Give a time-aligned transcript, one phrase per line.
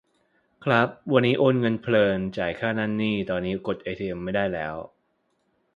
[0.63, 4.75] ครับ วันนี้โอนเงินเพลิน จ่ายค่านั่นนี่ ตอนนี้กดเอทีเอ็มไม่ได้แล้ว